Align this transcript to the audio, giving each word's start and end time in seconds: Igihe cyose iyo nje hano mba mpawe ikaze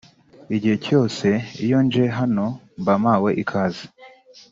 Igihe 0.55 0.75
cyose 0.85 1.27
iyo 1.65 1.77
nje 1.85 2.05
hano 2.19 2.45
mba 2.81 2.93
mpawe 3.01 3.29
ikaze 3.43 3.85